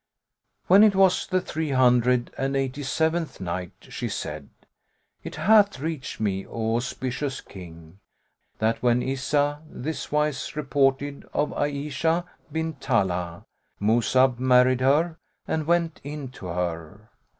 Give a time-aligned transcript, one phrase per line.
[0.65, 4.49] When it was the Three Hundred and Eighty seventh Day She said,
[5.23, 7.99] It hath reached me, O auspicious King,
[8.57, 13.45] that when Izzah this wise reported of Ayishah bint Talhah,
[13.79, 15.17] Mus'ab married her
[15.47, 17.11] and went in to her.